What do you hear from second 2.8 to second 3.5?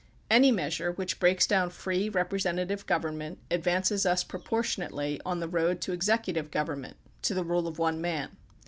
government,